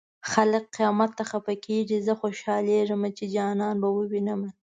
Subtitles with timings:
[0.31, 4.49] خلک قيامت ته خفه کيږي زه خوشالېږم چې جانان به ووينمه